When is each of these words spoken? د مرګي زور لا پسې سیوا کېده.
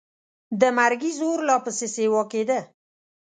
د 0.61 0.61
مرګي 0.77 1.11
زور 1.19 1.39
لا 1.47 1.55
پسې 1.63 1.87
سیوا 1.95 2.21
کېده. 2.31 2.59